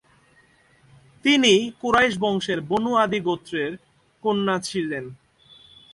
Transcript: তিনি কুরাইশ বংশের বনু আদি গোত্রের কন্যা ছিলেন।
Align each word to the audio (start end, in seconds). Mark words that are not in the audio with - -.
তিনি 1.25 1.53
কুরাইশ 1.81 2.13
বংশের 2.19 2.59
বনু 2.61 2.91
আদি 3.03 3.19
গোত্রের 3.19 3.71
কন্যা 4.23 4.55
ছিলেন। 4.59 5.05